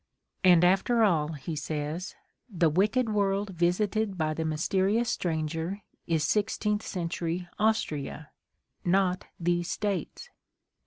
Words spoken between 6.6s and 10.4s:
century Austria— not these States."